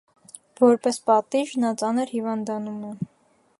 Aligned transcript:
Որպես 0.61 0.97
պատիժ՝ 1.09 1.53
նա 1.65 1.71
ծանր 1.83 2.13
հիվանդանում 2.17 2.83
է։ 2.93 2.95